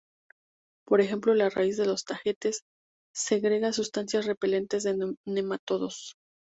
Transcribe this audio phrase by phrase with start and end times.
[0.87, 2.63] Por ejemplo la raíz de los tagetes
[3.13, 6.15] segrega sustancias repelentes de nematodos.